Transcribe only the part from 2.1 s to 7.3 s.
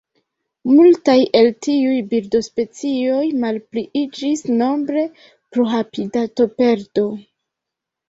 birdospecioj malpliiĝis nombre pro habitatoperdo.